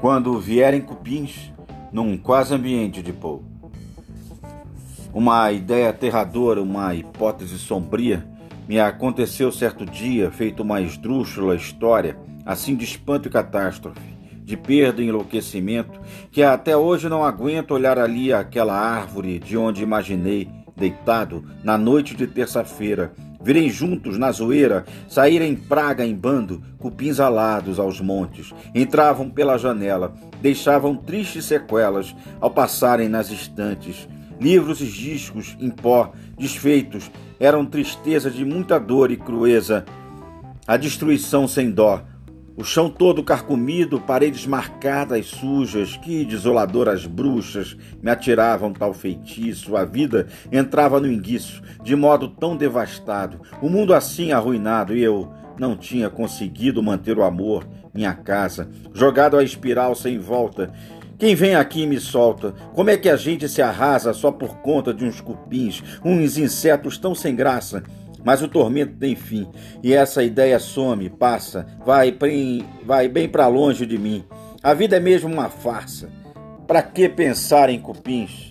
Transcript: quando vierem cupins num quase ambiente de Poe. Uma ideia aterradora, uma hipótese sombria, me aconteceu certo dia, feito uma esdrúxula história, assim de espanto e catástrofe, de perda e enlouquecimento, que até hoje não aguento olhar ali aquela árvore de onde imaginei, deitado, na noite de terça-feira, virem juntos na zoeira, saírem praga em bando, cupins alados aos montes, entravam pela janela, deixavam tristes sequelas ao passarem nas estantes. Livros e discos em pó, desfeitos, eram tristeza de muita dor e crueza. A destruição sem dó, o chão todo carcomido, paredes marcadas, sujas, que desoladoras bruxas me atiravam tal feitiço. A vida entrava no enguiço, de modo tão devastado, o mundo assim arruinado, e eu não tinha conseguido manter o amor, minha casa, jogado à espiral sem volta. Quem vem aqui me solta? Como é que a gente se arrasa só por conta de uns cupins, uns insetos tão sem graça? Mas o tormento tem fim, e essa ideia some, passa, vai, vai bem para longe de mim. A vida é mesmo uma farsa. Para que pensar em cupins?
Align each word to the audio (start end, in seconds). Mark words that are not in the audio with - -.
quando 0.00 0.40
vierem 0.40 0.80
cupins 0.80 1.52
num 1.92 2.16
quase 2.16 2.54
ambiente 2.54 3.02
de 3.02 3.12
Poe. 3.12 3.42
Uma 5.12 5.52
ideia 5.52 5.90
aterradora, 5.90 6.62
uma 6.62 6.94
hipótese 6.94 7.58
sombria, 7.58 8.26
me 8.66 8.80
aconteceu 8.80 9.52
certo 9.52 9.84
dia, 9.84 10.30
feito 10.30 10.62
uma 10.62 10.80
esdrúxula 10.80 11.54
história, 11.54 12.16
assim 12.46 12.74
de 12.74 12.84
espanto 12.84 13.28
e 13.28 13.30
catástrofe, 13.30 14.00
de 14.42 14.56
perda 14.56 15.02
e 15.02 15.08
enlouquecimento, 15.08 16.00
que 16.30 16.42
até 16.42 16.76
hoje 16.76 17.08
não 17.08 17.24
aguento 17.24 17.72
olhar 17.72 17.98
ali 17.98 18.32
aquela 18.32 18.74
árvore 18.74 19.38
de 19.38 19.56
onde 19.58 19.82
imaginei, 19.82 20.48
deitado, 20.76 21.44
na 21.62 21.76
noite 21.76 22.14
de 22.14 22.26
terça-feira, 22.26 23.12
virem 23.42 23.68
juntos 23.70 24.18
na 24.18 24.30
zoeira, 24.30 24.84
saírem 25.08 25.54
praga 25.54 26.04
em 26.04 26.14
bando, 26.14 26.62
cupins 26.78 27.20
alados 27.20 27.78
aos 27.78 28.00
montes, 28.00 28.52
entravam 28.74 29.30
pela 29.30 29.58
janela, 29.58 30.14
deixavam 30.40 30.94
tristes 30.96 31.44
sequelas 31.46 32.14
ao 32.40 32.50
passarem 32.50 33.08
nas 33.08 33.30
estantes. 33.30 34.08
Livros 34.40 34.80
e 34.80 34.86
discos 34.86 35.56
em 35.60 35.70
pó, 35.70 36.12
desfeitos, 36.38 37.10
eram 37.38 37.66
tristeza 37.66 38.30
de 38.30 38.44
muita 38.44 38.78
dor 38.78 39.10
e 39.10 39.16
crueza. 39.16 39.84
A 40.66 40.76
destruição 40.76 41.46
sem 41.46 41.70
dó, 41.70 42.02
o 42.60 42.64
chão 42.64 42.90
todo 42.90 43.24
carcomido, 43.24 43.98
paredes 43.98 44.46
marcadas, 44.46 45.28
sujas, 45.28 45.96
que 45.96 46.26
desoladoras 46.26 47.06
bruxas 47.06 47.74
me 48.02 48.10
atiravam 48.10 48.70
tal 48.70 48.92
feitiço. 48.92 49.78
A 49.78 49.86
vida 49.86 50.26
entrava 50.52 51.00
no 51.00 51.10
enguiço, 51.10 51.62
de 51.82 51.96
modo 51.96 52.28
tão 52.28 52.54
devastado, 52.54 53.40
o 53.62 53.70
mundo 53.70 53.94
assim 53.94 54.32
arruinado, 54.32 54.94
e 54.94 55.02
eu 55.02 55.32
não 55.58 55.74
tinha 55.74 56.10
conseguido 56.10 56.82
manter 56.82 57.16
o 57.16 57.24
amor, 57.24 57.66
minha 57.94 58.12
casa, 58.12 58.68
jogado 58.92 59.38
à 59.38 59.42
espiral 59.42 59.94
sem 59.94 60.18
volta. 60.18 60.70
Quem 61.18 61.34
vem 61.34 61.54
aqui 61.54 61.86
me 61.86 61.98
solta? 61.98 62.52
Como 62.74 62.90
é 62.90 62.96
que 62.98 63.08
a 63.08 63.16
gente 63.16 63.48
se 63.48 63.62
arrasa 63.62 64.12
só 64.12 64.30
por 64.30 64.58
conta 64.58 64.92
de 64.92 65.06
uns 65.06 65.18
cupins, 65.18 65.82
uns 66.04 66.36
insetos 66.36 66.98
tão 66.98 67.14
sem 67.14 67.34
graça? 67.34 67.82
Mas 68.24 68.42
o 68.42 68.48
tormento 68.48 68.96
tem 68.96 69.14
fim, 69.16 69.48
e 69.82 69.92
essa 69.92 70.22
ideia 70.22 70.58
some, 70.58 71.08
passa, 71.08 71.66
vai, 71.84 72.16
vai 72.84 73.08
bem 73.08 73.28
para 73.28 73.46
longe 73.46 73.86
de 73.86 73.98
mim. 73.98 74.24
A 74.62 74.74
vida 74.74 74.96
é 74.96 75.00
mesmo 75.00 75.32
uma 75.32 75.48
farsa. 75.48 76.10
Para 76.66 76.82
que 76.82 77.08
pensar 77.08 77.70
em 77.70 77.80
cupins? 77.80 78.49